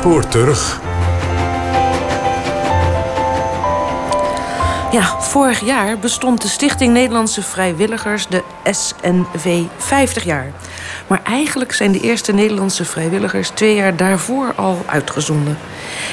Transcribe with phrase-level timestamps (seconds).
[0.00, 0.80] spoor terug.
[4.92, 10.52] Ja, vorig jaar bestond de Stichting Nederlandse Vrijwilligers, de SNV, 50 jaar.
[11.06, 15.58] Maar eigenlijk zijn de eerste Nederlandse vrijwilligers twee jaar daarvoor al uitgezonden.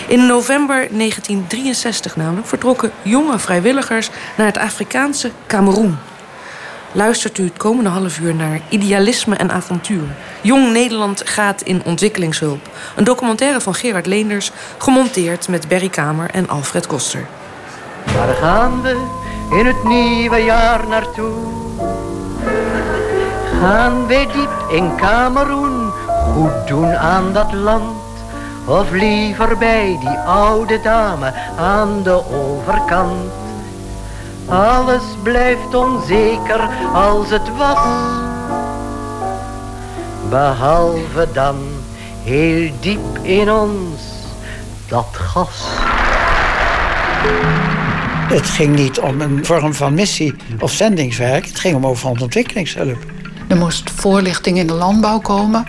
[0.07, 5.97] In november 1963 namelijk vertrokken jonge vrijwilligers naar het Afrikaanse Cameroen.
[6.98, 10.07] Luistert u het komende half uur naar Idealisme en Avontuur.
[10.42, 12.70] Jong Nederland gaat in ontwikkelingshulp.
[12.96, 17.28] Een documentaire van Gerard Leenders, gemonteerd met Berry Kamer en Alfred Koster.
[18.15, 19.07] Waar gaan we
[19.60, 21.33] in het nieuwe jaar naartoe?
[23.59, 25.92] Gaan wij diep in Cameroen
[26.34, 27.98] goed doen aan dat land?
[28.65, 33.47] Of liever bij die oude dame aan de overkant?
[34.47, 37.78] Alles blijft onzeker als het was.
[40.30, 41.56] Behalve dan
[42.23, 44.02] heel diep in ons
[44.88, 45.64] dat gas.
[48.28, 51.45] Het ging niet om een vorm van missie of zendingswerk.
[51.45, 52.98] Het ging om overal ontwikkelingshulp.
[53.48, 55.66] Er moest voorlichting in de landbouw komen.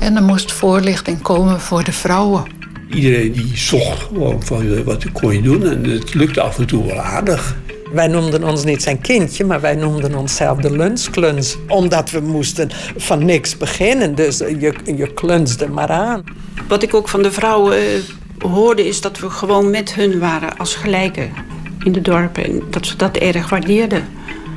[0.00, 2.44] En er moest voorlichting komen voor de vrouwen.
[2.90, 5.66] Iedereen die zocht gewoon van eh, wat kon je doen.
[5.66, 7.56] En het lukte af en toe wel aardig.
[7.92, 11.56] Wij noemden ons niet zijn kindje, maar wij noemden onszelf de lunskluns.
[11.68, 14.14] Omdat we moesten van niks beginnen.
[14.14, 16.24] Dus je, je klunste maar aan.
[16.68, 17.82] Wat ik ook van de vrouwen eh,
[18.38, 21.32] hoorde is dat we gewoon met hun waren als gelijken
[21.84, 22.44] in de dorpen.
[22.44, 24.04] En dat ze dat erg waardeerden.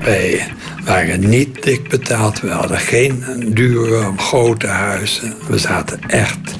[0.03, 0.47] Wij
[0.85, 2.39] waren niet dik betaald.
[2.41, 5.33] We hadden geen dure, grote huizen.
[5.47, 6.55] We zaten echt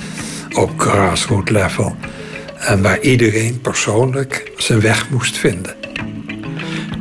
[0.53, 1.95] op grassroot level.
[2.57, 5.75] En waar iedereen persoonlijk zijn weg moest vinden.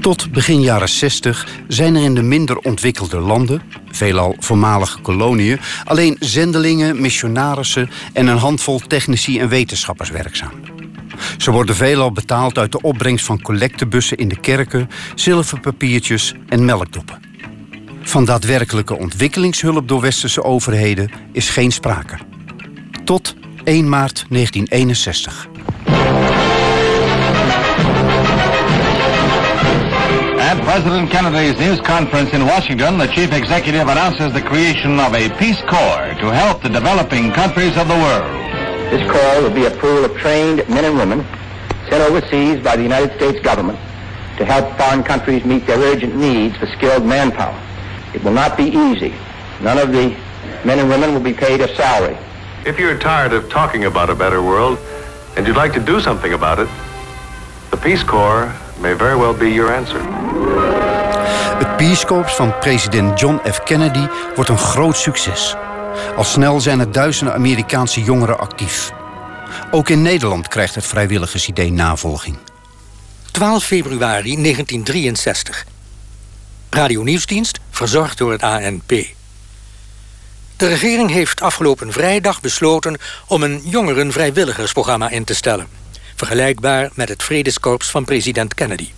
[0.02, 6.16] Tot begin jaren 60 zijn er in de minder ontwikkelde landen, veelal voormalige koloniën, alleen
[6.20, 10.50] zendelingen, missionarissen en een handvol technici en wetenschappers werkzaam.
[11.38, 17.22] Ze worden veelal betaald uit de opbrengst van collectebussen in de kerken, zilverpapiertjes en melkdoppen.
[18.02, 22.18] Van daadwerkelijke ontwikkelingshulp door westerse overheden is geen sprake.
[23.04, 25.48] Tot 1 maart 1961.
[30.52, 35.30] At President Kennedy's news conference in Washington, the chief executive announces the creation of a
[35.38, 38.30] Peace Corps to help the developing countries of the world.
[38.92, 41.24] This corps will be a pool of trained men and women
[41.88, 43.78] sent overseas by the United States government
[44.36, 47.58] to help foreign countries meet their urgent needs for skilled manpower.
[48.12, 49.14] It will not be easy.
[49.62, 50.10] None of the
[50.66, 52.18] men and women will be paid a salary.
[52.66, 54.78] If you're tired of talking about a better world
[55.34, 56.68] and you'd like to do something about it,
[57.70, 60.00] the Peace Corps may very well be your answer.
[61.58, 63.62] Het Peace Corps van president John F.
[63.62, 65.54] Kennedy wordt een groot succes.
[66.16, 68.92] Al snel zijn er duizenden Amerikaanse jongeren actief.
[69.70, 72.36] Ook in Nederland krijgt het vrijwilligersidee navolging.
[73.30, 75.66] 12 februari 1963.
[76.70, 78.88] Radio Nieuwsdienst, verzorgd door het ANP.
[80.56, 85.81] De regering heeft afgelopen vrijdag besloten om een jongerenvrijwilligersprogramma in te stellen.
[86.26, 88.88] Vergelijkbaar met het Vredeskorps van president Kennedy.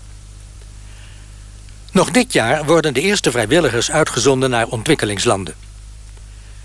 [1.92, 5.54] Nog dit jaar worden de eerste vrijwilligers uitgezonden naar ontwikkelingslanden.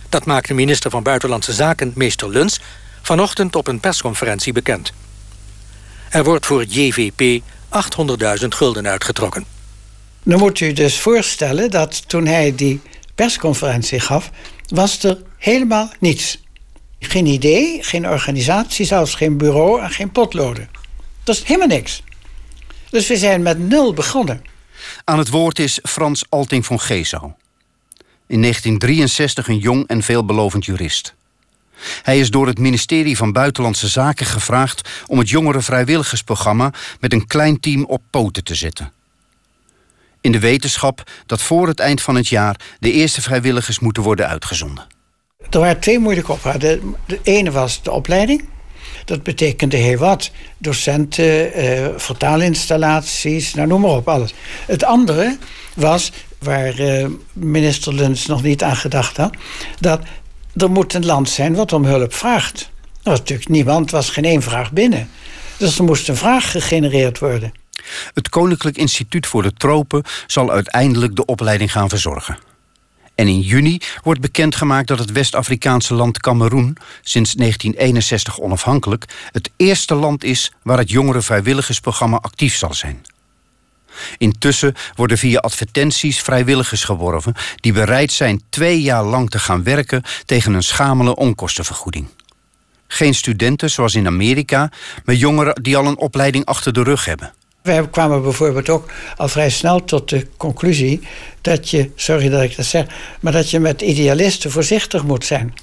[0.09, 2.59] Dat maakte minister van Buitenlandse Zaken, meester Luns...
[3.01, 4.93] vanochtend op een persconferentie bekend.
[6.09, 7.41] Er wordt voor het JVP
[8.41, 9.45] 800.000 gulden uitgetrokken.
[10.23, 12.81] Dan moet u dus voorstellen dat toen hij die
[13.15, 14.29] persconferentie gaf...
[14.67, 16.39] was er helemaal niets.
[16.99, 20.69] Geen idee, geen organisatie, zelfs geen bureau en geen potloden.
[21.23, 22.03] Dat is helemaal niks.
[22.89, 24.41] Dus we zijn met nul begonnen.
[25.03, 27.31] Aan het woord is Frans Alting van Geesau
[28.29, 31.13] in 1963 een jong en veelbelovend jurist.
[32.01, 37.27] Hij is door het ministerie van Buitenlandse Zaken gevraagd om het jongere vrijwilligersprogramma met een
[37.27, 38.91] klein team op poten te zetten.
[40.21, 44.27] In de wetenschap dat voor het eind van het jaar de eerste vrijwilligers moeten worden
[44.27, 44.87] uitgezonden.
[45.49, 46.59] Er waren twee moeilijke opgaven.
[47.05, 48.43] De, ene was de opleiding.
[49.05, 50.31] Dat betekende heel wat.
[50.57, 54.33] Docenten, eh, vertaalinstallaties, nou noem maar op, alles.
[54.65, 55.37] Het andere
[55.73, 59.33] was waar uh, minister Luns nog niet aan gedacht had,
[59.79, 60.01] dat
[60.55, 62.61] er moet een land zijn wat om hulp vraagt.
[63.03, 65.09] Er was natuurlijk niemand, was geen één vraag binnen.
[65.57, 67.51] Dus er moest een vraag gegenereerd worden.
[68.13, 72.48] Het Koninklijk Instituut voor de Tropen zal uiteindelijk de opleiding gaan verzorgen.
[73.19, 79.95] En in juni wordt bekendgemaakt dat het West-Afrikaanse land Cameroen, sinds 1961 onafhankelijk, het eerste
[79.95, 83.05] land is waar het jongere vrijwilligersprogramma actief zal zijn.
[84.17, 90.03] Intussen worden via advertenties vrijwilligers geworven die bereid zijn twee jaar lang te gaan werken
[90.25, 92.07] tegen een schamele onkostenvergoeding.
[92.87, 94.71] Geen studenten zoals in Amerika,
[95.05, 97.33] maar jongeren die al een opleiding achter de rug hebben.
[97.61, 100.99] Wij kwamen bijvoorbeeld ook al vrij snel tot de conclusie
[101.41, 102.85] dat je, sorry dat ik dat zeg,
[103.19, 105.53] maar dat je met idealisten voorzichtig moet zijn.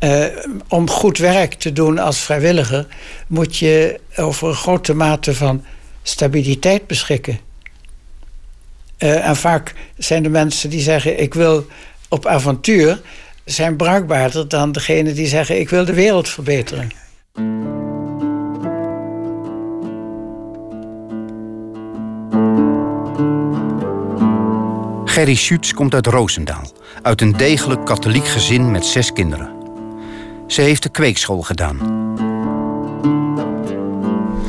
[0.00, 0.24] Uh,
[0.68, 2.86] om goed werk te doen als vrijwilliger
[3.26, 5.64] moet je over een grote mate van
[6.02, 7.38] stabiliteit beschikken.
[8.98, 11.66] Uh, en vaak zijn de mensen die zeggen: Ik wil
[12.08, 13.00] op avontuur,
[13.44, 16.90] zijn bruikbaarder dan degene die zeggen: Ik wil de wereld verbeteren.
[25.10, 26.72] Gerry Schutz komt uit Roosendaal,
[27.02, 29.50] uit een degelijk katholiek gezin met zes kinderen.
[30.46, 31.78] Ze heeft de kweekschool gedaan.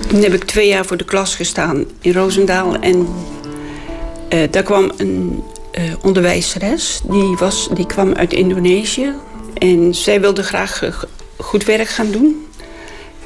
[0.07, 2.75] Toen heb ik twee jaar voor de klas gestaan in Roosendaal.
[2.75, 3.07] En
[4.33, 5.43] uh, daar kwam een
[5.73, 7.01] uh, onderwijzeres.
[7.09, 9.13] Die, was, die kwam uit Indonesië.
[9.53, 10.93] En zij wilde graag uh,
[11.37, 12.45] goed werk gaan doen.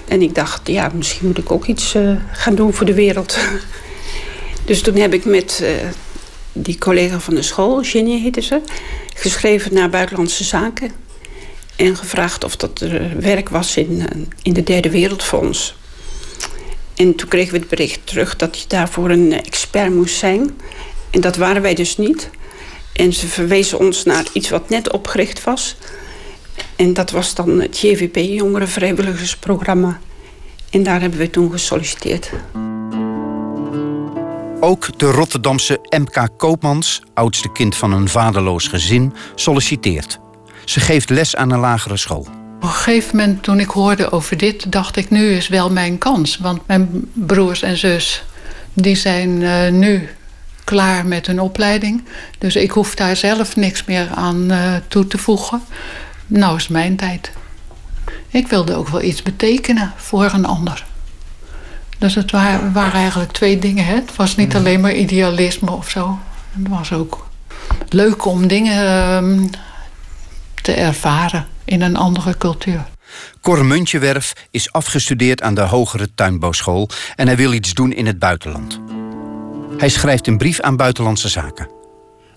[0.07, 1.95] En ik dacht, ja, misschien moet ik ook iets
[2.31, 3.37] gaan doen voor de wereld.
[4.65, 5.63] dus toen heb ik met
[6.57, 8.61] die collega van de school, Jenny heette ze...
[9.15, 10.91] geschreven naar Buitenlandse Zaken.
[11.75, 14.09] En gevraagd of dat er werk was in,
[14.41, 15.75] in de derde wereldfonds.
[16.95, 20.57] En toen kregen we het bericht terug dat je daarvoor een expert moest zijn.
[21.09, 22.29] En dat waren wij dus niet.
[22.93, 25.75] En ze verwezen ons naar iets wat net opgericht was.
[26.75, 29.99] En dat was dan het JVP, Jongeren Vrijwilligersprogramma.
[30.69, 32.29] En daar hebben we toen gesolliciteerd.
[34.65, 40.19] Ook de Rotterdamse MK Koopmans, oudste kind van een vaderloos gezin, solliciteert.
[40.63, 42.27] Ze geeft les aan een lagere school.
[42.55, 45.97] Op een gegeven moment, toen ik hoorde over dit, dacht ik: nu is wel mijn
[45.97, 46.37] kans.
[46.37, 48.23] Want mijn broers en zus
[48.73, 50.09] die zijn uh, nu
[50.63, 52.03] klaar met hun opleiding.
[52.37, 55.61] Dus ik hoef daar zelf niks meer aan uh, toe te voegen.
[56.27, 57.31] Nou is mijn tijd.
[58.27, 60.85] Ik wilde ook wel iets betekenen voor een ander.
[61.97, 63.85] Dus het waren, waren eigenlijk twee dingen.
[63.85, 63.93] Hè?
[63.95, 64.59] Het was niet mm.
[64.59, 66.19] alleen maar idealisme of zo.
[66.57, 67.27] Het was ook
[67.89, 69.49] leuk om dingen uh,
[70.61, 72.85] te ervaren in een andere cultuur.
[73.41, 76.89] Cor Muntjewerf is afgestudeerd aan de Hogere Tuinbouwschool...
[77.15, 78.79] en hij wil iets doen in het buitenland.
[79.77, 81.69] Hij schrijft een brief aan Buitenlandse Zaken.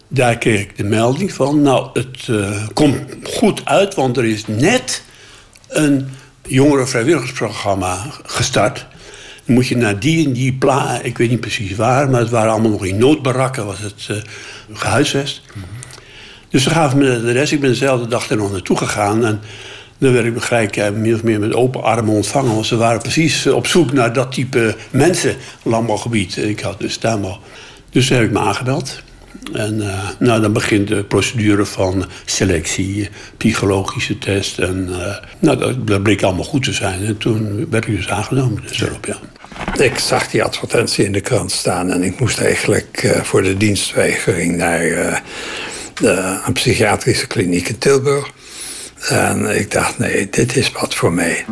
[0.09, 1.63] Daar kreeg ik de melding van...
[1.63, 5.03] nou, het uh, komt goed uit, want er is net
[5.69, 6.09] een
[6.43, 8.87] jongerenvrijwilligersprogramma gestart...
[9.49, 12.53] Moet je naar die en die plaats, ik weet niet precies waar, maar het waren
[12.53, 14.17] allemaal nog in noodbarakken, was het uh,
[14.73, 15.43] gehuisvest.
[16.51, 17.53] Dus ze gaven me de adres.
[17.53, 19.25] Ik ben dezelfde dag er nog naartoe gegaan.
[19.27, 19.41] En
[19.99, 22.55] dan werd ik begrijp uh, min of meer met open armen ontvangen.
[22.55, 26.37] Want ze waren precies uh, op zoek naar dat type mensen, landbouwgebied.
[26.37, 27.39] Ik had dus daar wel.
[27.91, 29.03] Dus toen heb ik me aangebeld.
[29.53, 34.59] En uh, nou, dan begint de procedure van selectie, psychologische test.
[34.59, 37.05] En uh, nou, dat, dat, bleek allemaal goed te zijn.
[37.05, 38.63] En toen werd ik dus aangenomen.
[38.67, 39.17] Dus erop, ja.
[39.81, 43.57] Ik zag die advertentie in de krant staan en ik moest eigenlijk uh, voor de
[43.57, 44.81] dienstweigering naar
[45.95, 48.31] de, een psychiatrische kliniek in Tilburg.
[49.09, 51.45] En ik dacht, nee, dit is wat voor mij.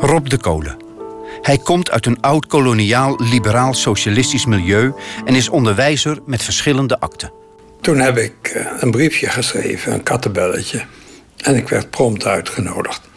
[0.00, 0.76] Rob de Kolen.
[1.42, 4.92] Hij komt uit een oud-koloniaal liberaal-socialistisch milieu
[5.24, 7.32] en is onderwijzer met verschillende akten.
[7.80, 10.82] Toen heb ik eh, een briefje geschreven, een kattenbelletje.
[11.36, 13.09] En ik werd prompt uitgenodigd.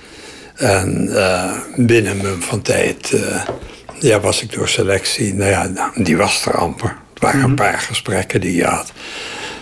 [0.53, 3.45] En uh, binnen een van tijd uh,
[3.99, 5.33] ja, was ik door selectie.
[5.33, 6.97] Nou ja, nou, die was er amper.
[7.13, 7.55] Het waren een mhm.
[7.55, 8.91] paar gesprekken die je had.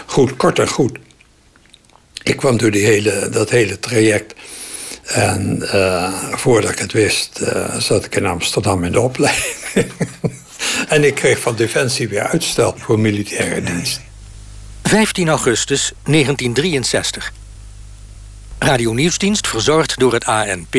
[0.05, 0.97] Goed, kort en goed.
[2.23, 4.33] Ik kwam door die hele, dat hele traject.
[5.03, 9.55] En uh, voordat ik het wist, uh, zat ik in Amsterdam in de opleiding.
[10.87, 14.01] en ik kreeg van Defensie weer uitstel voor militaire dienst.
[14.83, 17.33] 15 augustus 1963.
[18.63, 20.75] Radio Nieuwsdienst verzorgd door het ANP.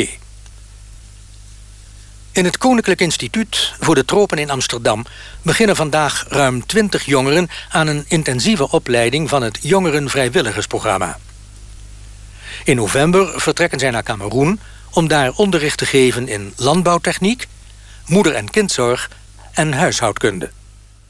[2.33, 5.05] In het Koninklijk Instituut voor de Tropen in Amsterdam
[5.43, 11.19] beginnen vandaag ruim 20 jongeren aan een intensieve opleiding van het Jongerenvrijwilligersprogramma.
[12.65, 14.61] In november vertrekken zij naar Cameroen
[14.91, 17.47] om daar onderricht te geven in landbouwtechniek,
[18.07, 19.11] moeder- en kindzorg
[19.53, 20.51] en huishoudkunde.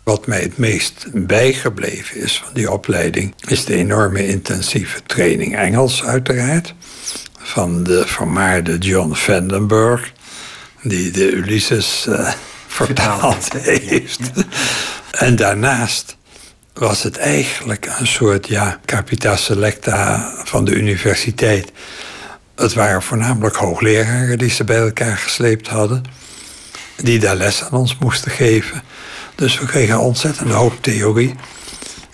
[0.03, 3.35] Wat mij het meest bijgebleven is van die opleiding...
[3.49, 6.75] is de enorme intensieve training Engels uiteraard...
[7.39, 10.13] van de vermaarde John Vandenberg...
[10.83, 12.33] die de Ulysses uh,
[12.67, 14.21] vertaald heeft.
[15.11, 16.17] en daarnaast
[16.73, 21.73] was het eigenlijk een soort ja, capita selecta van de universiteit.
[22.55, 26.03] Het waren voornamelijk hoogleraren die ze bij elkaar gesleept hadden,
[26.97, 28.83] die daar les aan ons moesten geven.
[29.43, 31.35] Dus we kregen een ontzettende hoop theorie.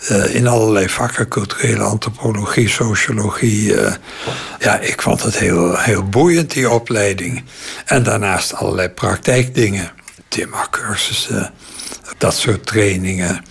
[0.07, 3.75] eh, in allerlei vakken, culturele antropologie, sociologie.
[3.75, 3.93] eh,
[4.59, 7.43] ja, ik vond het heel, heel boeiend, die opleiding.
[7.85, 9.91] En daarnaast allerlei praktijkdingen,
[10.27, 11.53] timmercursussen,
[12.17, 13.43] dat soort trainingen.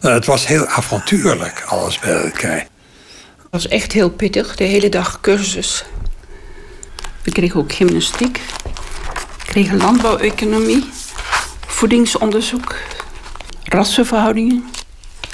[0.00, 2.58] Eh, het was heel avontuurlijk, alles bij elkaar.
[3.36, 5.84] Het was echt heel pittig, de hele dag cursus.
[7.22, 8.40] We kregen ook gymnastiek.
[9.38, 10.88] We kregen landbouweconomie,
[11.66, 12.74] voedingsonderzoek,
[13.68, 14.64] rassenverhoudingen.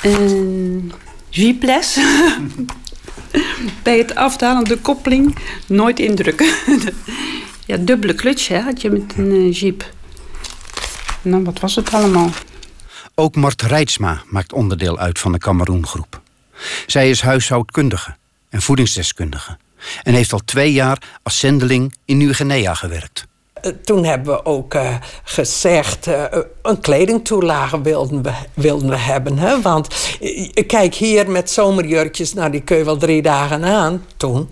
[0.03, 0.93] En
[1.29, 1.99] jeeples.
[3.83, 5.37] Bij het afdalen de koppeling
[5.67, 6.47] nooit indrukken.
[7.67, 9.93] ja, dubbele clutch hè, had je met een eh, jeep.
[11.23, 12.31] Nou, wat was het allemaal?
[13.14, 16.21] Ook Mart Rijtsma maakt onderdeel uit van de Cameroengroep.
[16.87, 18.17] Zij is huishoudkundige
[18.49, 19.59] en voedingsdeskundige
[20.03, 23.26] en heeft al twee jaar als zendeling in Nieuw-Guinea gewerkt.
[23.64, 24.94] Eh, Toen hebben we ook eh,
[25.25, 26.25] gezegd, eh,
[26.62, 29.38] een kledingtoelage wilden we, wilden we hebben.
[29.38, 29.61] Hè?
[29.61, 29.88] Want
[30.66, 34.49] kijk, hier met zomerjurkjes, nou die kun wel drie dagen aan toen.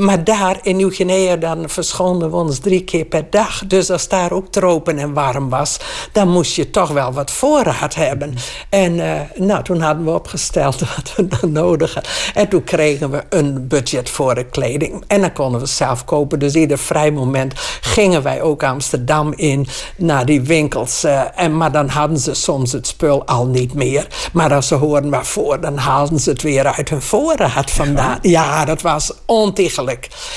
[0.00, 3.66] Maar daar in Nieuw-Guinea, dan verschonden we ons drie keer per dag.
[3.66, 5.78] Dus als daar ook tropen en warm was,
[6.12, 8.34] dan moest je toch wel wat voorraad hebben.
[8.68, 12.12] En eh, nou, toen hadden we opgesteld wat we dan nodig hadden.
[12.34, 15.04] En toen kregen we een budget voor de kleding.
[15.06, 16.38] En dan konden we zelf kopen.
[16.38, 21.04] Dus ieder vrij moment gingen wij ook Amsterdam in naar die winkels.
[21.04, 24.06] eh, en, maar dan hadden ze soms het spul al niet meer.
[24.32, 28.18] Maar als ze hoorden waarvoor, dan haalden ze het weer uit hun voorraad vandaan.
[28.22, 29.82] Ja, dat was ontiegelijk.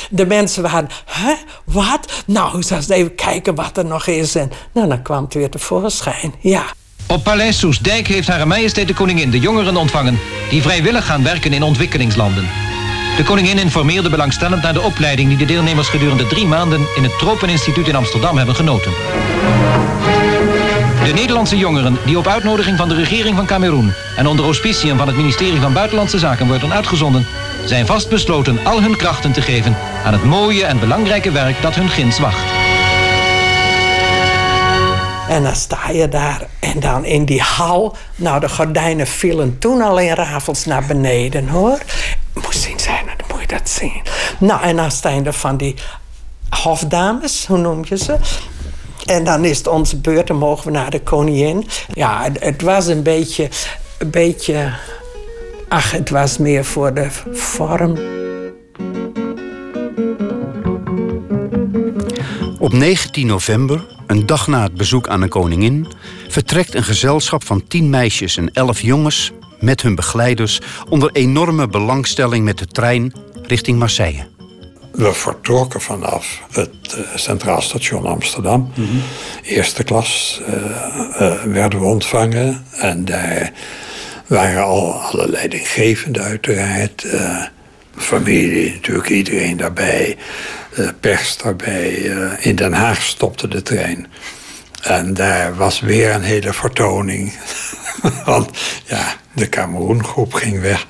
[0.10, 1.34] De mensen waren, hè,
[1.66, 2.24] wat?
[2.26, 4.36] Nou, eens eens even kijken wat er nog is.
[4.36, 6.66] En nou, dan kwam het weer tevoorschijn, ja.
[7.08, 10.20] Op Paleis Soesdijk heeft Hare Majesteit de Koningin de jongeren ontvangen...
[10.50, 12.48] die vrijwillig gaan werken in ontwikkelingslanden.
[13.18, 15.30] De koningin informeerde belangstellend naar de opleiding...
[15.30, 16.88] die de deelnemers gedurende drie maanden...
[16.96, 18.92] in het Tropeninstituut in Amsterdam hebben genoten.
[21.08, 23.94] De Nederlandse jongeren die op uitnodiging van de regering van Cameroen...
[24.16, 27.28] en onder auspiciën van het ministerie van Buitenlandse Zaken worden uitgezonden...
[27.66, 29.78] zijn vastbesloten al hun krachten te geven...
[30.06, 32.44] aan het mooie en belangrijke werk dat hun ginds wacht.
[35.30, 37.96] En dan sta je daar en dan in die hal.
[38.16, 41.80] Nou, de gordijnen vielen toen al in rafels naar beneden hoor.
[42.34, 44.02] Moest zien zijn, dan moet je dat zien.
[44.38, 45.76] Nou, en dan staan er van die
[46.50, 48.18] hofdames, hoe noem je ze?
[49.08, 51.68] En dan is het onze beurt, dan mogen we naar de koningin.
[51.94, 53.50] Ja, het, het was een beetje,
[53.98, 54.74] een beetje.
[55.68, 57.98] Ach, het was meer voor de vorm.
[62.60, 65.88] Op 19 november, een dag na het bezoek aan de koningin,
[66.28, 72.46] vertrekt een gezelschap van 10 meisjes en 11 jongens met hun begeleiders onder enorme belangstelling
[72.46, 74.37] met de trein richting Marseille.
[74.98, 78.72] We vertrokken vanaf het eh, Centraal Station Amsterdam.
[79.44, 82.66] Eerste klas eh, eh, werden we ontvangen.
[82.72, 83.52] En daar
[84.28, 87.06] waren al alle leidinggevenden uiteraard.
[87.96, 90.18] familie, natuurlijk iedereen daarbij.
[91.00, 91.92] pers daarbij.
[92.40, 94.08] in Den Haag stopte de trein.
[94.82, 97.34] En daar was weer een hele vertoning.
[98.26, 98.50] Want
[98.86, 100.86] ja, de Cameroengroep ging weg.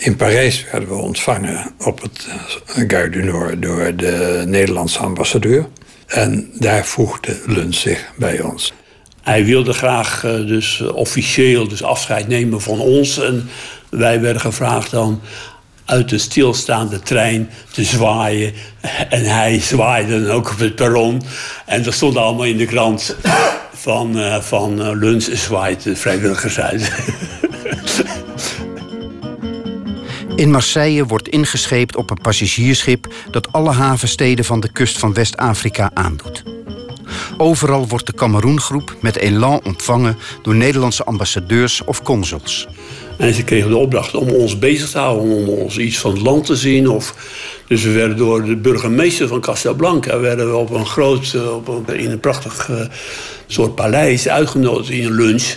[0.00, 5.66] In Parijs werden we ontvangen op het eh, Gare du Nord door de Nederlandse ambassadeur.
[6.06, 8.72] En daar voegde Luns zich bij ons.
[9.22, 13.18] Hij wilde graag eh, dus eh, officieel dus afscheid nemen van ons.
[13.18, 13.48] En
[13.90, 15.20] wij werden gevraagd dan
[15.84, 18.52] uit de stilstaande trein te zwaaien.
[19.08, 21.22] En hij zwaaide dan ook op het perron.
[21.66, 23.16] En dat stond allemaal in de krant
[23.74, 26.92] van, van Luns zwaait de vrijwilligers uit.
[30.40, 35.90] In Marseille wordt ingescheept op een passagiersschip dat alle havensteden van de kust van West-Afrika
[35.94, 36.42] aandoet.
[37.36, 42.68] Overal wordt de Cameroengroep met elan ontvangen door Nederlandse ambassadeurs of consuls.
[43.18, 46.20] En ze kregen de opdracht om ons bezig te houden, om ons iets van het
[46.20, 46.88] land te zien.
[46.88, 47.14] Of,
[47.66, 51.68] dus we werden door de burgemeester van Casablanca werden we op een groot, eh, op
[51.68, 52.80] een, in een prachtig eh,
[53.46, 55.54] soort paleis uitgenodigd in een lunch.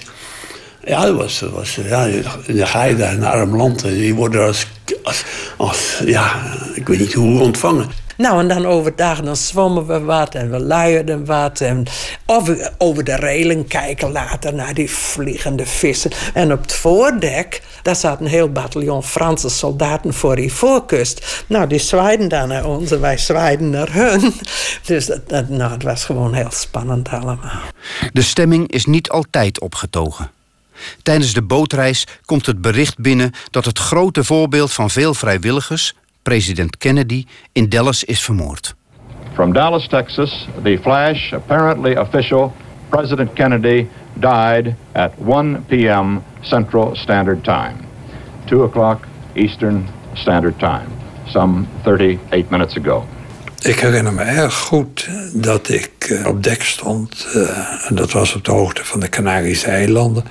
[0.85, 2.09] Ja, dat was, was ja,
[2.47, 4.67] dan ga je daar in een arm land en je wordt als,
[5.03, 5.23] als,
[5.57, 6.41] als, ja,
[6.73, 7.89] ik weet niet hoe ontvangen.
[8.17, 11.61] Nou, en dan overdag, dan zwommen we wat en we luierden wat.
[11.61, 11.83] En
[12.25, 16.11] of we over de reling kijken later naar die vliegende vissen.
[16.33, 21.43] En op het voordek, daar zat een heel bataljon Franse soldaten voor die voorkust.
[21.47, 24.33] Nou, die zwaaiden dan naar ons en wij zwaaiden naar hun.
[24.85, 27.61] Dus dat, dat, nou, het was gewoon heel spannend allemaal.
[28.11, 30.31] De stemming is niet altijd opgetogen.
[31.01, 36.77] Tijdens de bootreis komt het bericht binnen dat het grote voorbeeld van veel vrijwilligers, president
[36.77, 38.75] Kennedy, in Dallas is vermoord.
[39.33, 42.53] From Dallas, Texas, the flash, apparently official,
[42.89, 46.23] President Kennedy died at 1 p.m.
[46.41, 47.75] Central Standard Time,
[48.45, 50.87] 2 o'clock Eastern Standard Time,
[51.25, 53.07] some 38 minutes ago.
[53.63, 57.27] Ik herinner me erg goed dat ik eh, op dek stond.
[57.35, 60.23] Uh, en dat was op de hoogte van de Canarische eilanden.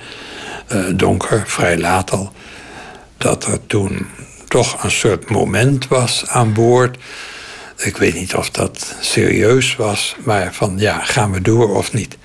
[0.73, 2.31] Uh, donker, vrij laat al.
[3.17, 4.07] Dat er toen
[4.47, 6.97] toch een soort moment was aan boord.
[7.77, 12.17] Ik weet niet of dat serieus was, maar van ja, gaan we door of niet?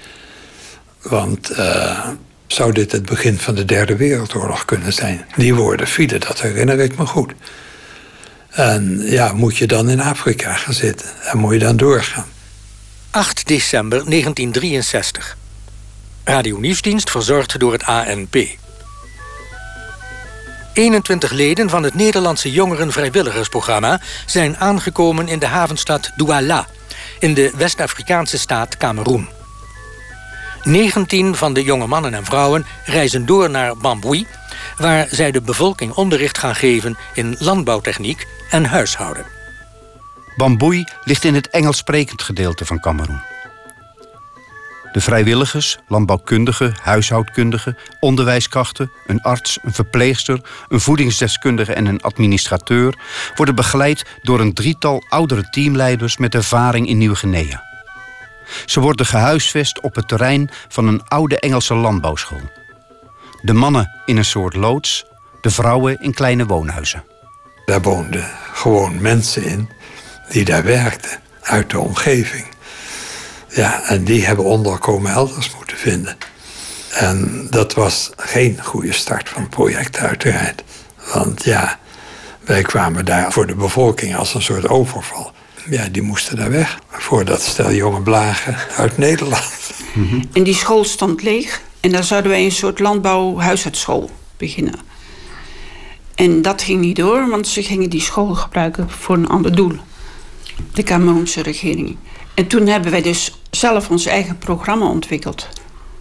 [1.02, 1.52] Want
[2.46, 5.24] zou dit het begin van de Derde Wereldoorlog kunnen zijn?
[5.36, 7.32] Die woorden vielen, dat herinner ik me goed.
[8.58, 12.26] En ja, moet je dan in Afrika gaan zitten en moet je dan doorgaan.
[13.10, 15.36] 8 december 1963.
[16.24, 18.36] Radio Nieuwsdienst verzorgd door het ANP.
[20.72, 26.66] 21 leden van het Nederlandse jongerenvrijwilligersprogramma zijn aangekomen in de havenstad Douala,
[27.18, 29.28] in de West-Afrikaanse staat Cameroen.
[30.62, 34.26] 19 van de jonge mannen en vrouwen reizen door naar Bambui,
[34.76, 39.26] waar zij de bevolking onderricht gaan geven in landbouwtechniek en huishouden.
[40.36, 43.20] Bambui ligt in het Engels sprekend gedeelte van Cameroen.
[44.92, 52.98] De vrijwilligers, landbouwkundigen, huishoudkundigen, onderwijskrachten, een arts, een verpleegster, een voedingsdeskundige en een administrateur
[53.34, 57.64] worden begeleid door een drietal oudere teamleiders met ervaring in Nieuw-Guinea.
[58.66, 62.50] Ze worden gehuisvest op het terrein van een oude Engelse landbouwschool.
[63.42, 65.04] De mannen in een soort loods,
[65.40, 67.04] de vrouwen in kleine woonhuizen.
[67.64, 69.68] Daar woonden gewoon mensen in
[70.28, 72.46] die daar werkten uit de omgeving.
[73.48, 76.16] Ja, en die hebben onderkomen elders moeten vinden.
[76.90, 80.62] En dat was geen goede start van het project, uiteraard.
[81.14, 81.78] Want ja,
[82.44, 85.32] wij kwamen daar voor de bevolking als een soort overval.
[85.70, 89.50] Ja, die moesten daar weg voor dat stel jonge blagen uit Nederland.
[90.32, 91.60] En die school stond leeg.
[91.88, 94.74] En daar zouden wij een soort landbouwhuisartsschool beginnen.
[96.14, 99.72] En dat ging niet door, want ze gingen die school gebruiken voor een ander doel.
[100.72, 101.96] De Cameroense regering.
[102.34, 105.48] En toen hebben wij dus zelf ons eigen programma ontwikkeld.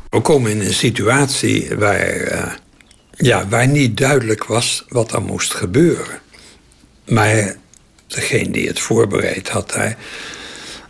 [0.09, 2.51] We komen in een situatie waar, uh,
[3.12, 6.19] ja, waar niet duidelijk was wat er moest gebeuren.
[7.05, 7.55] Maar
[8.07, 9.97] degene die het voorbereid had, hij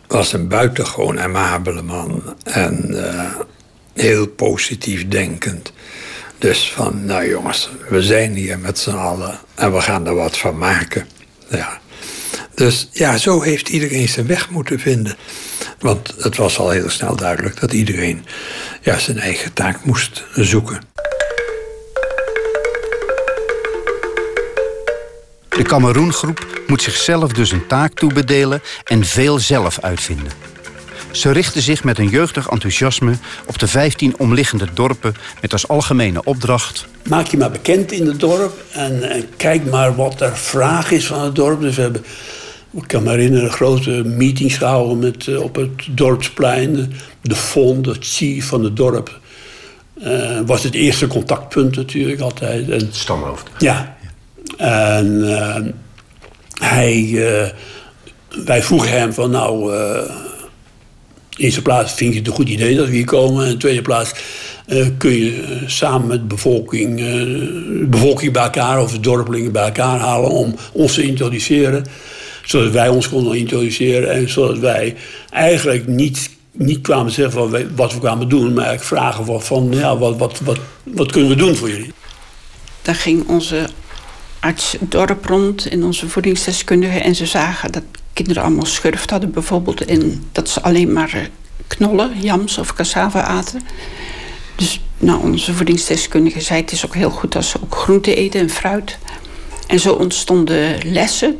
[0.07, 2.35] was een buitengewoon amabele man.
[2.43, 3.35] En uh,
[4.01, 5.71] heel positief denkend.
[6.37, 10.37] Dus van, nou jongens, we zijn hier met z'n allen en we gaan er wat
[10.37, 11.07] van maken.
[11.49, 11.79] Ja.
[12.53, 15.17] Dus ja, zo heeft iedereen zijn weg moeten vinden.
[15.79, 18.25] Want het was al heel snel duidelijk dat iedereen
[18.81, 20.81] ja, zijn eigen taak moest zoeken.
[25.49, 30.31] De Cameroengroep moet zichzelf dus een taak toebedelen en veel zelf uitvinden.
[31.11, 33.13] Ze richten zich met een jeugdig enthousiasme
[33.45, 36.87] op de 15 omliggende dorpen met als algemene opdracht.
[37.09, 41.07] Maak je maar bekend in het dorp en, en kijk maar wat er vraag is
[41.07, 41.61] van het dorp.
[41.61, 42.05] Dus we hebben,
[42.71, 46.93] ik kan me herinneren, grote meetings gehouden met, uh, op het dorpsplein.
[47.21, 49.19] De fond, het zie van het dorp.
[50.03, 52.69] Uh, was het eerste contactpunt natuurlijk altijd.
[52.69, 53.49] En, Stamhoofd.
[53.57, 53.97] Ja.
[54.57, 55.55] En uh,
[56.53, 57.13] hij,
[58.45, 59.73] wij vroegen hem van nou
[61.37, 63.45] in eerste plaats vind je het een goed idee dat we hier komen.
[63.45, 64.11] In de tweede plaats
[64.67, 69.51] uh, kun je uh, samen met de bevolking, de bevolking bij elkaar of de dorpelingen
[69.51, 71.85] bij elkaar halen om ons te introduceren.
[72.45, 74.95] Zodat wij ons konden introduceren en zodat wij
[75.29, 79.67] eigenlijk niet, niet kwamen zeggen van wat we kwamen doen, maar eigenlijk vragen van, van
[79.71, 81.91] ja, wat, wat, wat, wat kunnen we doen voor jullie.
[82.81, 83.67] Daar ging onze
[84.39, 87.83] arts dorp rond en onze voedingsdeskundige en ze zagen dat
[88.17, 89.85] kinderen allemaal schurft hadden bijvoorbeeld.
[89.85, 91.29] En dat ze alleen maar
[91.67, 93.61] knollen, jams of cassava aten.
[94.55, 98.39] Dus nou, onze voedingsdeskundige zei het is ook heel goed als ze ook groente eten
[98.39, 98.97] en fruit.
[99.67, 101.37] En zo ontstonden lessen.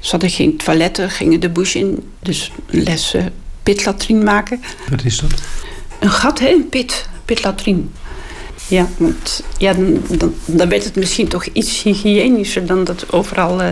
[0.00, 2.02] Ze hadden geen toiletten, gingen de bush in.
[2.20, 3.32] Dus lessen
[3.62, 4.62] pitlatrien maken.
[4.90, 5.32] Wat is dat?
[5.98, 6.48] Een gat, hè?
[6.48, 7.08] Een pit.
[7.24, 7.92] Pitlatrien.
[8.68, 13.62] Ja, want ja, dan, dan, dan werd het misschien toch iets hygiënischer dan dat overal
[13.62, 13.68] uh,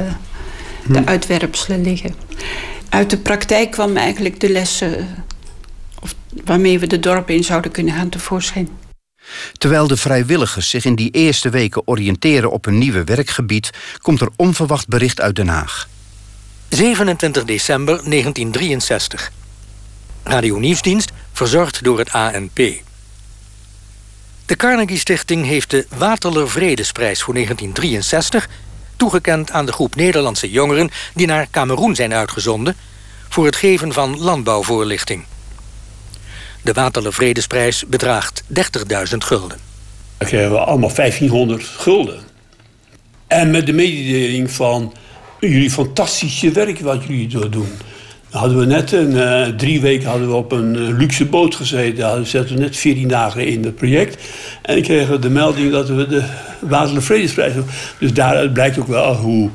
[0.86, 1.08] de hm.
[1.08, 2.14] uitwerpselen liggen.
[2.88, 5.24] Uit de praktijk kwam eigenlijk de lessen
[6.00, 8.68] of, waarmee we de dorpen in zouden kunnen gaan tevoorschijn.
[9.52, 14.28] Terwijl de vrijwilligers zich in die eerste weken oriënteren op een nieuwe werkgebied, komt er
[14.36, 15.88] onverwacht bericht uit Den Haag.
[16.68, 19.32] 27 december 1963.
[20.22, 22.56] Radio Nieuwsdienst, verzorgd door het ANP.
[24.46, 28.48] De Carnegie Stichting heeft de Waterler Vredesprijs voor 1963
[28.96, 32.76] toegekend aan de groep Nederlandse jongeren die naar Cameroen zijn uitgezonden
[33.28, 35.24] voor het geven van landbouwvoorlichting.
[36.62, 39.58] De Waterle Vredesprijs bedraagt 30.000 gulden.
[40.18, 42.20] We allemaal 1500 gulden.
[43.26, 44.92] En met de mededeling van
[45.40, 47.78] jullie fantastische werk wat jullie doen.
[48.32, 52.18] Hadden we net een, uh, drie weken hadden we op een uh, luxe boot gezeten.
[52.18, 54.24] We zaten we net 14 dagen in het project.
[54.62, 56.22] En ik kreeg de melding dat we de
[56.60, 57.54] Waterle Vredesprijs.
[57.98, 59.50] Dus daaruit blijkt ook wel hoe,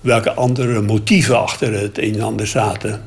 [0.00, 3.00] welke andere motieven achter het een en ander zaten.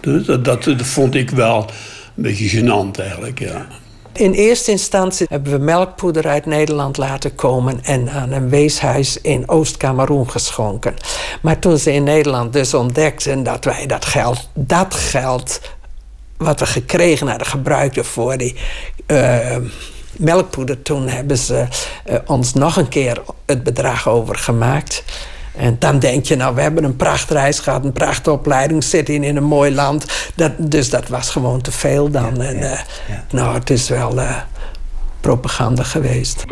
[0.00, 1.70] Dus dat, dat, dat vond ik wel
[2.16, 3.66] een beetje gênant eigenlijk, ja.
[4.12, 9.48] In eerste instantie hebben we melkpoeder uit Nederland laten komen en aan een weeshuis in
[9.48, 10.94] Oost-Kameroen geschonken.
[11.42, 15.60] Maar toen ze in Nederland dus ontdekten dat wij dat geld, dat geld
[16.36, 18.56] wat we gekregen hadden, gebruikten voor die
[19.06, 19.56] uh,
[20.16, 21.66] melkpoeder, toen hebben ze
[22.06, 25.04] uh, ons nog een keer het bedrag overgemaakt.
[25.56, 29.44] En dan denk je, nou, we hebben een prachtreis gehad, een prachtopleiding, zitten in een
[29.44, 30.30] mooi land.
[30.34, 32.40] Dat, dus dat was gewoon te veel dan.
[32.40, 32.80] en uh,
[33.30, 34.36] nou, het is wel uh,
[35.20, 36.44] propaganda geweest.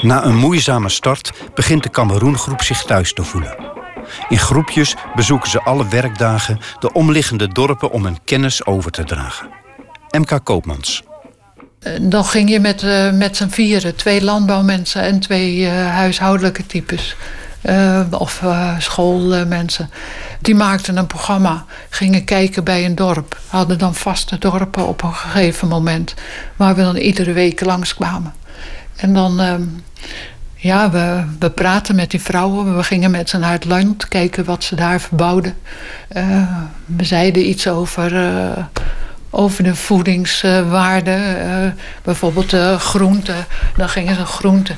[0.00, 3.73] Na een moeizame start begint de Cameroengroep zich thuis te voelen.
[4.28, 9.48] In groepjes bezoeken ze alle werkdagen de omliggende dorpen om hun kennis over te dragen.
[10.10, 11.02] MK Koopmans.
[12.00, 17.16] Dan ging je met, uh, met z'n vieren, twee landbouwmensen en twee uh, huishoudelijke types.
[18.10, 18.42] Of
[18.78, 19.90] schoolmensen.
[20.40, 23.38] Die maakten een programma, gingen kijken bij een dorp.
[23.46, 26.14] Hadden dan vaste dorpen op een gegeven moment.
[26.56, 28.34] Waar we dan iedere week langskwamen.
[28.96, 29.62] En dan ehm,
[30.64, 32.76] ja, we, we praten met die vrouwen.
[32.76, 35.54] We gingen met ze naar het land kijken wat ze daar verbouwden.
[36.16, 38.64] Uh, we zeiden iets over, uh,
[39.34, 41.36] over de voedingswaarde.
[41.38, 43.46] Uh, bijvoorbeeld groenten.
[43.76, 44.76] Dan gingen ze groenten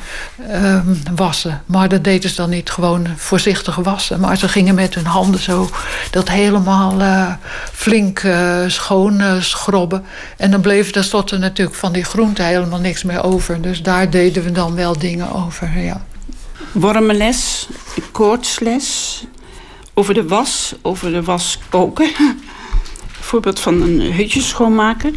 [0.50, 1.62] ehm, wassen.
[1.66, 4.20] Maar dat deden ze dan niet gewoon voorzichtig wassen.
[4.20, 5.70] Maar ze gingen met hun handen zo
[6.10, 6.94] dat helemaal
[7.72, 8.22] flink
[8.66, 10.04] schoon schrobben.
[10.36, 13.60] En dan bleef tenslotte natuurlijk van die groenten helemaal niks meer over.
[13.60, 16.04] Dus daar deden we dan wel dingen over, ja.
[16.72, 17.68] Wormenles,
[18.12, 19.24] koortsles,
[19.94, 22.10] over de was, over de was koken
[23.26, 25.16] voorbeeld van een hutje schoonmaken.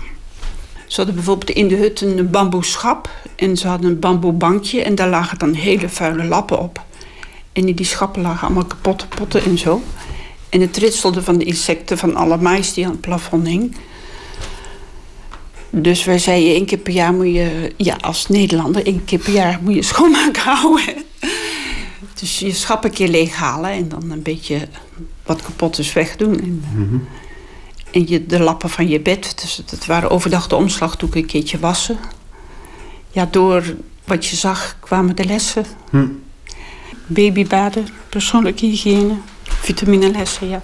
[0.88, 3.10] Ze hadden bijvoorbeeld in de hut een bamboe schap.
[3.36, 4.84] En ze hadden een bamboe bankje.
[4.84, 6.82] En daar lagen dan hele vuile lappen op.
[7.54, 9.82] En in die schappen lagen allemaal kapotte potten en zo.
[10.50, 13.76] En het ritselde van de insecten van alle mais die aan het plafond hing.
[15.70, 17.74] Dus wij zeiden één keer per jaar moet je...
[17.78, 21.04] Ja, als Nederlander, één keer per jaar moet je schoonmaken houden.
[22.20, 24.68] Dus je schap een keer leeghalen en dan een beetje
[25.26, 26.40] wat kapot is wegdoen.
[26.40, 27.08] En, mm
[27.92, 29.42] en je, de lappen van je bed.
[29.42, 31.98] Dus het waren overdag de omslagdoeken een keertje wassen.
[33.12, 33.64] Ja, door
[34.04, 35.66] wat je zag kwamen de lessen.
[35.90, 36.08] Hm.
[37.06, 40.62] Babybaden, persoonlijke hygiëne, vitaminelessen, ja.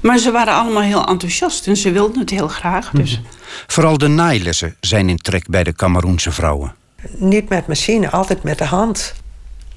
[0.00, 2.90] Maar ze waren allemaal heel enthousiast en ze wilden het heel graag.
[2.90, 3.14] Dus.
[3.14, 3.22] Hm.
[3.66, 6.74] Vooral de naailessen zijn in trek bij de Cameroense vrouwen.
[7.16, 9.14] Niet met machine, altijd met de hand.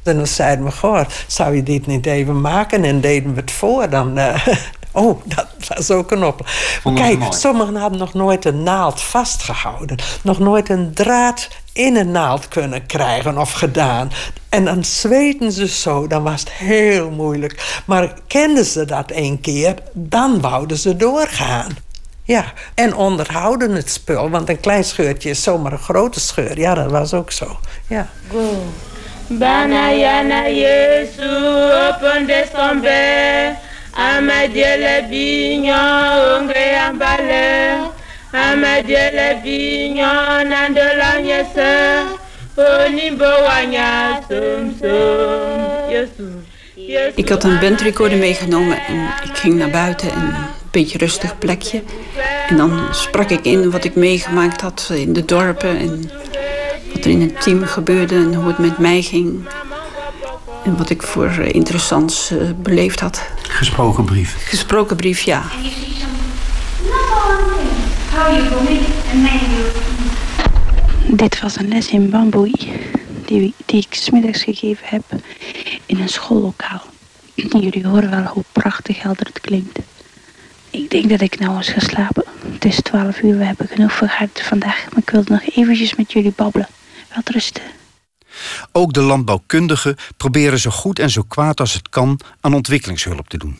[0.04, 2.84] En dan zeiden we, goh, zou je dit niet even maken?
[2.84, 4.17] En deden we het voor, dan...
[4.17, 4.48] Uh,
[4.91, 6.49] Oh, dat was ook een op.
[6.95, 9.97] Kijk, sommigen hadden nog nooit een naald vastgehouden.
[10.21, 14.12] Nog nooit een draad in een naald kunnen krijgen of gedaan.
[14.49, 17.82] En dan zweten ze zo, dan was het heel moeilijk.
[17.86, 21.77] Maar kenden ze dat een keer, dan wouden ze doorgaan.
[22.23, 26.60] Ja, en onderhouden het spul, want een klein scheurtje is zomaar een grote scheur.
[26.60, 27.60] Ja, dat was ook zo.
[27.88, 28.08] Ja.
[28.32, 28.63] Go.
[29.27, 30.45] Banayana
[31.89, 32.45] open de
[33.93, 35.06] amadiele
[36.38, 37.77] ongre ambale
[38.32, 39.27] amadiele
[40.43, 41.12] nandola
[42.56, 44.19] onimbo wanya
[47.15, 50.34] Ik had een bandrecorder meegenomen en ik ging naar buiten en een
[50.71, 51.82] beetje rustig plekje.
[52.47, 56.12] En dan sprak ik in wat ik meegemaakt had in de dorpen en
[56.93, 59.47] wat er in het team gebeurde en hoe het met mij ging.
[60.63, 63.21] En wat ik voor eh, interessants uh, beleefd had.
[63.62, 64.36] Gesproken brief?
[64.47, 65.43] Gesproken brief, ja.
[71.08, 72.54] Dit was een les in bamboei
[73.26, 75.04] die, die ik smiddags gegeven heb
[75.86, 76.82] in een schoollokaal.
[77.34, 79.80] Jullie horen wel hoe prachtig helder het klinkt.
[80.69, 82.24] Ik denk dat ik nou eens ga slapen.
[82.54, 84.86] Het is 12 uur, we hebben genoeg vergaard vandaag.
[84.89, 86.67] Maar ik wilde nog eventjes met jullie babbelen.
[87.10, 87.63] Wel rusten.
[88.72, 93.38] Ook de landbouwkundigen proberen zo goed en zo kwaad als het kan aan ontwikkelingshulp te
[93.38, 93.60] doen.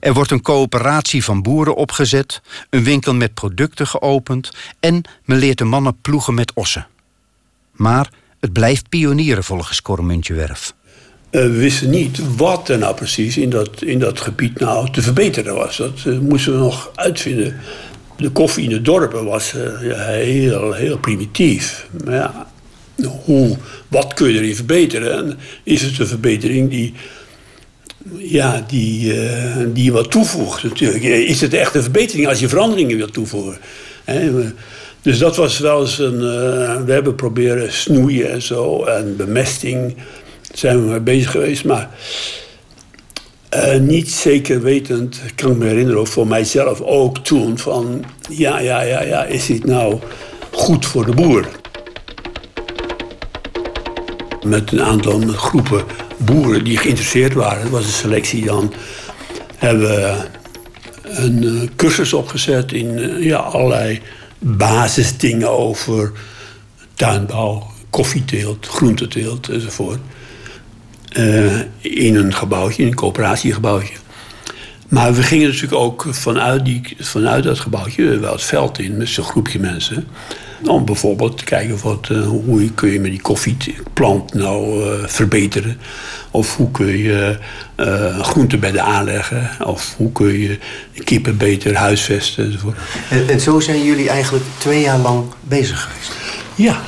[0.00, 5.58] Er wordt een coöperatie van boeren opgezet, een winkel met producten geopend en men leert
[5.58, 6.86] de mannen ploegen met ossen.
[7.72, 8.08] Maar
[8.44, 10.74] Het blijft pionieren volgens Korremuntjewerf.
[11.30, 15.02] Uh, we wisten niet wat er nou precies in dat, in dat gebied nou te
[15.02, 15.76] verbeteren was.
[15.76, 17.60] Dat uh, moesten we nog uitvinden.
[18.16, 19.50] De koffie in de dorpen was
[19.82, 21.88] ja, heel, heel primitief.
[22.04, 22.46] Maar ja,
[23.24, 23.56] hoe,
[23.88, 25.12] wat kun je erin verbeteren?
[25.12, 26.94] En is het een verbetering die,
[28.16, 29.14] ja, die,
[29.72, 31.02] die wat toevoegt natuurlijk?
[31.04, 33.58] Is het echt een verbetering als je veranderingen wilt toevoegen?
[35.02, 36.18] Dus dat was wel eens een.
[36.84, 39.96] we hebben proberen snoeien en zo en bemesting
[40.52, 41.64] zijn we mee bezig geweest.
[41.64, 41.90] Maar
[43.54, 48.80] uh, niet zeker wetend, kan ik me herinneren, voor mijzelf ook toen, van ja, ja,
[48.80, 49.98] ja, ja, is dit nou
[50.50, 51.48] goed voor de boer?
[54.44, 55.84] Met een aantal groepen
[56.16, 58.72] boeren die geïnteresseerd waren, dat was een selectie dan,
[59.56, 60.16] hebben we
[61.02, 64.00] een uh, cursus opgezet in uh, ja, allerlei
[64.38, 66.12] basisdingen over
[66.94, 70.00] tuinbouw, koffieteelt, groenteteelt enzovoort.
[71.16, 73.94] Uh, in een gebouwtje, een coöperatiegebouwtje.
[74.88, 79.08] Maar we gingen natuurlijk ook vanuit, die, vanuit dat gebouwtje wel het veld in met
[79.08, 80.06] zo'n groepje mensen.
[80.66, 85.78] Om bijvoorbeeld te kijken wat, uh, hoe kun je met die koffieplant nou uh, verbeteren.
[86.30, 87.38] Of hoe kun je
[88.20, 89.50] groentebedden aanleggen.
[89.64, 90.58] Of hoe kun je
[91.04, 92.76] kippen beter huisvesten enzovoort.
[93.10, 96.12] En, en zo zijn jullie eigenlijk twee jaar lang bezig geweest?
[96.54, 96.80] Ja,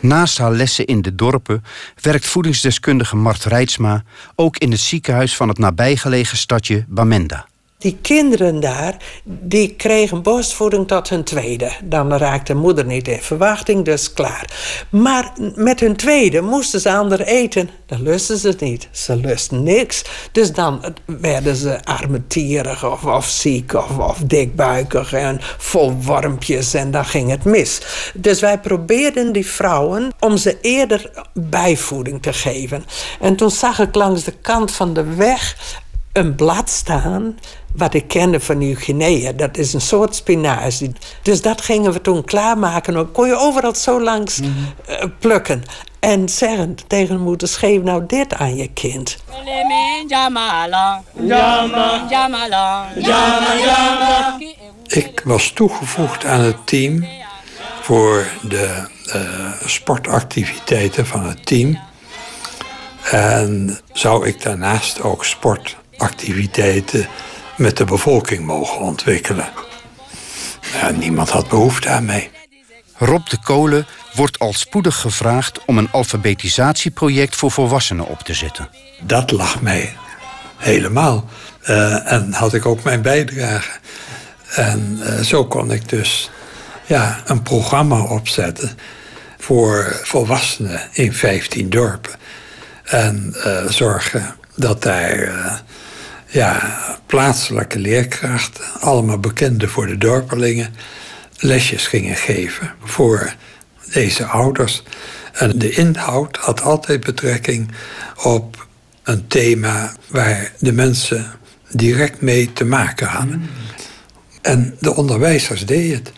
[0.00, 1.64] Naast haar lessen in de dorpen
[2.00, 4.02] werkt voedingsdeskundige Mart Rijtsma
[4.34, 7.46] ook in het ziekenhuis van het nabijgelegen stadje Bamenda.
[7.78, 11.70] Die kinderen daar, die kregen borstvoeding tot hun tweede.
[11.84, 14.50] Dan raakte moeder niet in verwachting, dus klaar.
[14.90, 17.70] Maar met hun tweede moesten ze ander eten.
[17.86, 18.88] Dan lusten ze het niet.
[18.90, 20.04] Ze lusten niks.
[20.32, 26.90] Dus dan werden ze armetierig of, of ziek of, of dikbuikig en vol wormpjes en
[26.90, 27.80] dan ging het mis.
[28.14, 32.84] Dus wij probeerden die vrouwen om ze eerder bijvoeding te geven.
[33.20, 35.56] En toen zag ik langs de kant van de weg
[36.12, 37.38] een blad staan
[37.74, 39.32] wat ik kende van Nieuw-Guinea.
[39.32, 40.92] Dat is een soort spinazie.
[41.22, 42.94] Dus dat gingen we toen klaarmaken.
[42.94, 44.48] Dan kon je overal zo langs uh,
[45.18, 45.62] plukken.
[46.00, 49.16] En zeggen tegen de moeder, geef nou dit aan je kind.
[54.86, 57.06] Ik was toegevoegd aan het team
[57.80, 61.78] voor de uh, sportactiviteiten van het team.
[63.10, 65.24] En zou ik daarnaast ook
[65.98, 67.08] sportactiviteiten
[67.56, 69.48] met de bevolking mogen ontwikkelen.
[70.72, 72.30] Ja, niemand had behoefte aan mij.
[72.96, 78.68] Rob de Kolen wordt al spoedig gevraagd om een alfabetisatieproject voor volwassenen op te zetten.
[79.00, 79.96] Dat lag mij
[80.56, 81.24] helemaal.
[81.68, 83.70] Uh, en had ik ook mijn bijdrage.
[84.54, 86.30] En uh, zo kon ik dus
[86.86, 88.78] ja, een programma opzetten
[89.38, 92.12] voor volwassenen in 15 dorpen.
[92.84, 95.62] En uh, zorgen dat daar
[96.28, 100.74] ja, plaatselijke leerkrachten, allemaal bekende voor de dorpelingen,
[101.38, 103.34] lesjes gingen geven voor
[103.92, 104.82] deze ouders.
[105.32, 107.72] En de inhoud had altijd betrekking
[108.22, 108.66] op
[109.02, 111.32] een thema waar de mensen
[111.70, 113.50] direct mee te maken hadden.
[114.42, 116.12] En de onderwijzers deden het.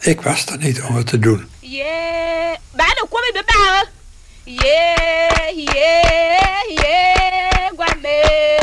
[0.00, 1.48] Ik was er niet om het te doen.
[1.60, 2.56] Yeah,
[4.44, 8.55] Yeah, yeah, yeah.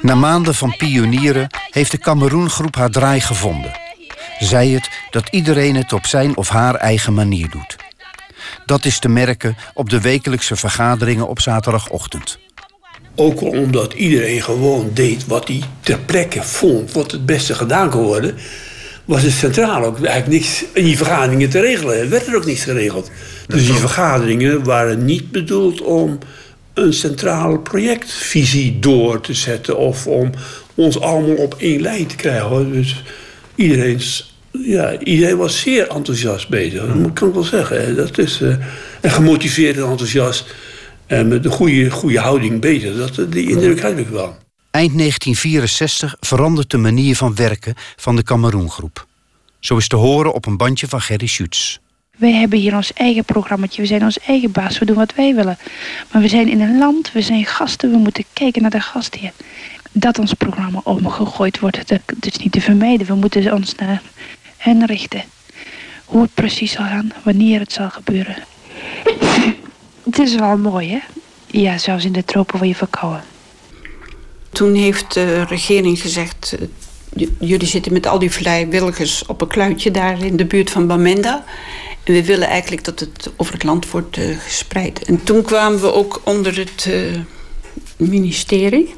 [0.00, 3.72] Na maanden van pionieren heeft de Cameroengroep haar draai gevonden.
[4.38, 7.76] Zij het dat iedereen het op zijn of haar eigen manier doet.
[8.66, 12.38] Dat is te merken op de wekelijkse vergaderingen op zaterdagochtend.
[13.16, 18.02] Ook omdat iedereen gewoon deed wat hij ter plekke vond, wat het beste gedaan kon
[18.02, 18.34] worden,
[19.04, 21.98] was het centraal ook eigenlijk niks in die vergaderingen te regelen.
[21.98, 23.10] Er werd er ook niets geregeld.
[23.46, 26.18] Dus die vergaderingen waren niet bedoeld om
[26.74, 30.30] een centraal projectvisie door te zetten of om
[30.74, 32.72] ons allemaal op één lijn te krijgen.
[32.72, 33.02] Dus
[33.54, 34.00] iedereen,
[34.50, 36.86] ja, iedereen was zeer enthousiast bezig.
[36.86, 37.96] Dat kan ik wel zeggen.
[37.96, 38.56] Dat is, uh,
[39.00, 40.54] en gemotiveerd en enthousiast
[41.06, 42.96] en met een goede, goede houding bezig.
[42.96, 44.36] Dat, die indruk heb ik wel.
[44.70, 49.06] Eind 1964 verandert de manier van werken van de Cameroengroep.
[49.60, 51.78] Zo is te horen op een bandje van Gerry Schutz.
[52.18, 53.66] Wij hebben hier ons eigen programma.
[53.76, 54.78] We zijn ons eigen baas.
[54.78, 55.58] We doen wat wij willen.
[56.12, 57.12] Maar we zijn in een land.
[57.12, 57.90] We zijn gasten.
[57.90, 59.32] We moeten kijken naar de gastheer.
[59.92, 61.88] Dat ons programma omgegooid wordt.
[61.88, 63.06] Dat is niet te vermijden.
[63.06, 64.02] We moeten ons naar
[64.56, 65.22] hen richten.
[66.04, 67.12] Hoe het precies zal gaan.
[67.22, 68.36] Wanneer het zal gebeuren.
[70.04, 70.98] het is wel mooi, hè?
[71.46, 73.22] Ja, zelfs in de tropen word je verkouden.
[74.50, 76.56] Toen heeft de regering gezegd...
[77.40, 81.44] jullie zitten met al die vrijwilligers op een kluitje daar in de buurt van Bamenda.
[82.04, 85.04] En we willen eigenlijk dat het over het land wordt uh, gespreid.
[85.04, 87.18] En toen kwamen we ook onder het uh,
[87.96, 88.94] ministerie.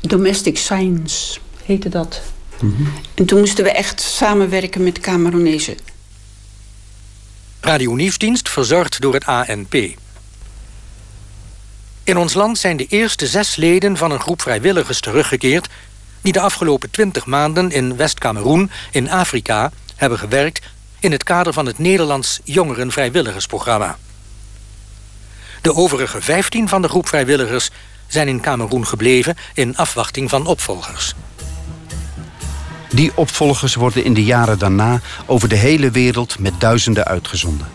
[0.00, 2.20] Domestic Science heette dat.
[2.60, 2.92] Mm -hmm.
[3.14, 5.76] En toen moesten we echt samenwerken met Cameronezen.
[7.60, 9.74] Radio Nieuwsdienst verzorgd door het ANP.
[12.04, 15.68] In ons land zijn de eerste zes leden van een groep vrijwilligers teruggekeerd...
[16.20, 19.72] die de afgelopen twintig maanden in West-Kameroen, in Afrika...
[19.96, 20.66] hebben gewerkt
[21.00, 23.98] in het kader van het Nederlands Jongerenvrijwilligersprogramma.
[25.62, 27.70] De overige 15 van de groep vrijwilligers
[28.06, 31.14] zijn in Kameroen gebleven in afwachting van opvolgers.
[32.90, 37.68] Die opvolgers worden in de jaren daarna over de hele wereld met duizenden uitgezonden.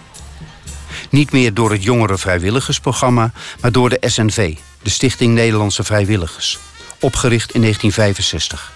[1.09, 3.31] Niet meer door het Jongerenvrijwilligersprogramma,
[3.61, 6.59] maar door de SNV, de Stichting Nederlandse Vrijwilligers,
[6.99, 8.71] opgericht in 1965.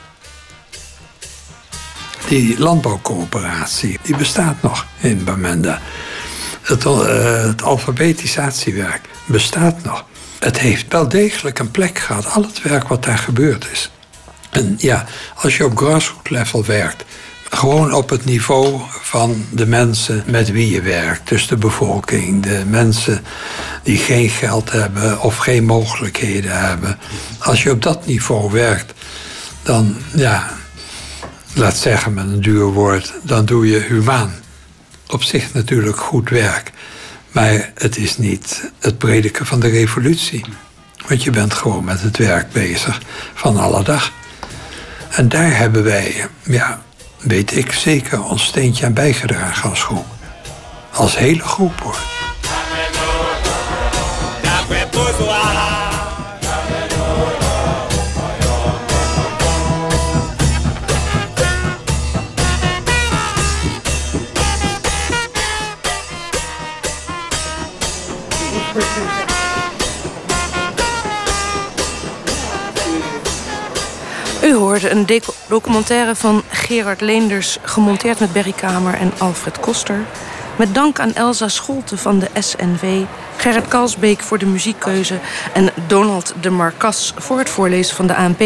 [2.28, 5.82] Die landbouwcoöperatie, die bestaat nog in Bamenda.
[6.62, 10.06] Het, uh, het alfabetisatiewerk bestaat nog.
[10.40, 13.92] Het heeft wel degelijk een plek gehad, al het werk wat daar gebeurd is.
[14.50, 17.06] En ja, als je op grassroots level werkt,
[17.50, 21.30] gewoon op het niveau van de mensen met wie je werkt.
[21.30, 23.24] Dus de bevolking, de mensen
[23.84, 27.00] die geen geld hebben of geen mogelijkheden hebben.
[27.40, 28.94] Als je op dat niveau werkt,
[29.64, 30.58] dan ja,
[31.58, 34.34] laat zeggen met een duur woord, dan doe je humaan.
[35.08, 36.72] Op zich natuurlijk goed werk.
[37.32, 40.46] Maar het is niet het prediken van de revolutie.
[41.08, 43.02] Want je bent gewoon met het werk bezig
[43.34, 44.12] van alle dag.
[45.10, 46.82] En daar hebben wij, ja,
[47.18, 50.06] weet ik zeker, ons steentje aan bijgedragen als groep.
[50.94, 52.17] Als hele groep hoor.
[74.82, 77.58] Hoorde een documentaire van Gerard Leenders...
[77.62, 80.06] gemonteerd met Berry Kamer en Alfred Koster.
[80.56, 83.04] Met dank aan Elsa Scholte van de SNV...
[83.38, 85.20] Gerrit Kalsbeek voor de muziekkeuze...
[85.54, 88.42] en Donald de Marcas voor het voorlezen van de ANP